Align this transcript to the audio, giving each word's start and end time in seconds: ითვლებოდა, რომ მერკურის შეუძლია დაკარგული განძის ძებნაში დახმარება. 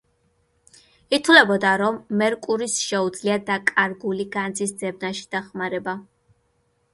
ითვლებოდა, 1.17 1.73
რომ 1.81 1.99
მერკურის 2.21 2.77
შეუძლია 2.85 3.35
დაკარგული 3.51 4.27
განძის 4.37 4.75
ძებნაში 4.81 5.29
დახმარება. 5.37 5.97